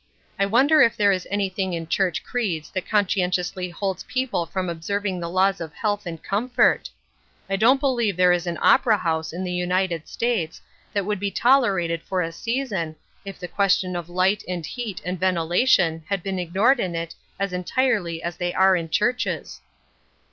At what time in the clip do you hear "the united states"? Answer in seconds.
9.43-10.59